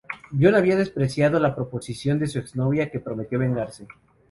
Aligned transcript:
John 0.31 0.55
había 0.55 0.77
despreciado 0.77 1.39
la 1.39 1.53
proposición 1.55 2.17
de 2.17 2.25
su 2.25 2.39
ex 2.39 2.55
novia 2.55 2.89
que 2.89 2.99
prometió 2.99 3.37
vengarse. 3.37 3.85